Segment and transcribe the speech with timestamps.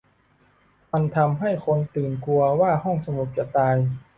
[0.91, 3.75] มันทำให้คนตื่นกลัวว่าห้องสมุดจะตาย